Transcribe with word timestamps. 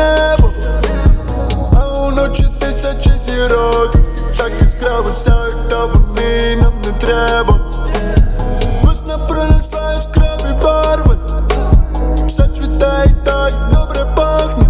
небо, 0.00 0.50
а 1.80 1.98
уночі 1.98 2.48
тисячі 2.60 3.12
зірок, 3.24 3.92
так 4.36 4.52
іскраво 4.62 5.08
сяють, 5.08 5.68
та 5.68 5.84
вони 5.84 6.56
нам 6.56 6.72
не 6.86 6.92
треба. 6.92 7.60
Весна 8.82 9.18
принесла 9.18 9.92
яскраві 9.92 10.54
барви, 10.62 11.16
все 12.26 12.42
цвіте 12.42 13.14
так 13.24 13.52
добре 13.72 14.04
пахне, 14.16 14.64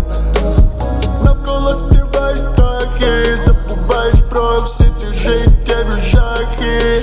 навколо 1.24 1.74
співають 1.74 2.54
птахи, 2.54 3.36
забуваєш 3.36 4.22
про 4.30 4.56
всі 4.64 4.84
ці 4.96 5.06
життєві 5.06 6.00
жахи, 6.12 7.02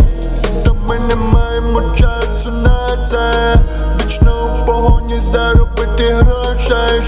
та 0.66 0.73
ми 0.73 0.99
не 0.99 1.16
маємо 1.16 1.82
часу 1.96 2.52
на 2.52 3.05
це. 3.05 3.55
Вічно 3.96 4.62
в 4.63 4.66
погоні 4.66 5.20
заробити 5.20 6.13
грошей 6.13 7.02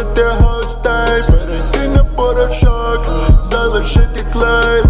запросити 0.00 0.22
гостей, 0.40 1.22
перейти 1.22 1.88
на 1.88 2.04
порошок, 2.04 3.00
залишити 3.42 4.26
клей. 4.32 4.82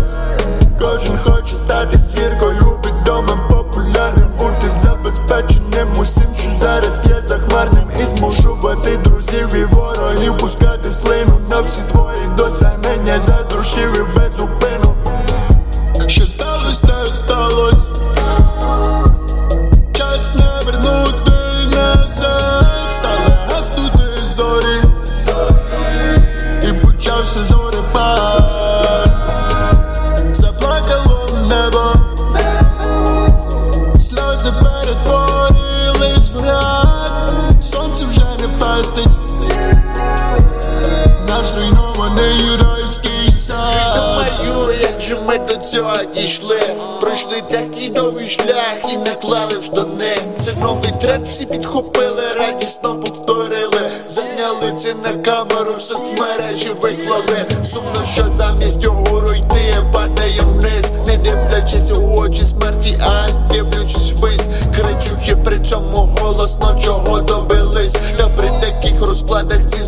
Кожен 0.81 1.19
хоче 1.19 1.55
стати 1.55 1.99
зіркою, 1.99 2.81
відомим, 2.87 3.39
популярним, 3.51 4.29
бути 4.39 4.71
забезпеченим 4.83 5.89
усім, 5.99 6.27
що 6.39 6.51
зараз 6.63 7.07
є 7.07 7.23
захмарним 7.25 7.89
І 8.01 8.05
змушувати 8.05 8.97
друзів 8.97 9.55
і 9.55 9.65
ворогів 9.65 10.37
пускати 10.39 10.91
слину 10.91 11.41
на 11.51 11.61
всі 11.61 11.83
твої 11.91 12.29
досягнення, 12.37 13.21
заздрушів 13.21 13.97
і 13.97 14.20
перетворились 35.11 36.29
в 36.29 37.63
Сонце 37.63 38.05
вже 38.07 38.27
не 38.41 38.49
пестить 38.59 39.07
Наш 41.29 41.47
зруйнований 41.49 42.57
райський 42.57 43.33
сад. 43.35 44.33
Думаю, 44.45 44.75
як 44.81 45.01
же 45.01 45.17
ми 45.27 45.39
до 45.39 45.57
цього 45.57 45.97
дійшли? 46.15 46.61
Пройшли 47.01 47.41
такий 47.51 47.89
довгий 47.89 48.29
шлях 48.29 48.77
і 48.93 48.97
наклали 48.97 49.59
в 49.59 49.65
штани 49.65 50.17
Це 50.39 50.53
новий 50.61 50.93
тренд, 51.01 51.27
всі 51.27 51.47
підхопили, 51.47 52.23
радісно 52.39 53.01
повторили. 53.01 53.91
Зазняли 54.07 54.73
це 54.77 54.95
на 54.95 55.13
камеру, 55.13 55.75
в 55.79 55.83
соцмережі 55.83 56.71
виклали. 56.81 57.47
Сумно, 57.73 58.05
що 58.15 58.29
замість 58.29 58.87
угору 58.87 59.35
йти 59.35 59.77
падає 59.93 60.41
вниз. 60.41 61.07
Не 61.07 61.17
дивлячись 61.17 61.91
у 61.91 62.17
очі 62.17 62.43
смерті, 62.45 63.00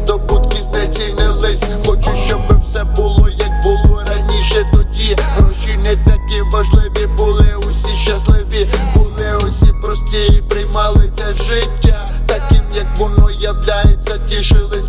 розкладах 0.09 0.89
ці 0.89 1.15
не 1.19 1.29
лись 1.29 1.65
Хочу, 1.87 2.11
щоб 2.27 2.41
все 2.65 2.85
було 2.85 3.29
як 3.29 3.63
було 3.63 4.03
раніше. 4.07 4.67
Тоді 4.73 5.17
Гроші 5.37 5.79
не 5.85 5.97
такі 5.97 6.43
важливі, 6.53 7.07
були 7.19 7.55
усі 7.69 7.95
щасливі, 7.95 8.69
були 8.95 9.37
усі 9.47 9.73
прості 9.83 10.27
і 10.39 10.43
приймали 10.43 11.11
це 11.13 11.35
життя. 11.35 12.09
Таким 12.27 12.65
як 12.75 12.99
воно 12.99 13.31
являється, 13.31 14.19
тішили 14.19 14.81